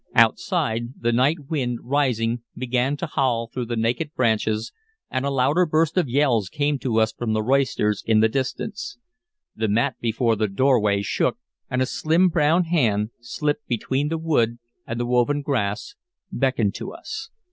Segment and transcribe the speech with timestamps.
[0.15, 4.71] Outside, the night wind, rising, began to howl through the naked branches,
[5.11, 8.97] and a louder burst of yells came to us from the roisterers in the distance.
[9.55, 11.37] The mat before the doorway shook,
[11.69, 15.93] and a slim brown hand, slipped between the wood and the woven grass,
[16.31, 17.29] beckoned to us.